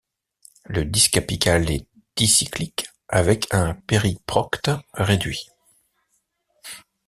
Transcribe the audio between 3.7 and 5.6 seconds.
périprocte réduit.